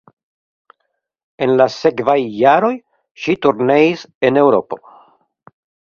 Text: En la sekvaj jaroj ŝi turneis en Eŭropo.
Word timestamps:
En 1.47 1.53
la 1.59 1.67
sekvaj 1.73 2.17
jaroj 2.39 2.73
ŝi 3.25 3.39
turneis 3.47 4.07
en 4.31 4.45
Eŭropo. 4.45 4.85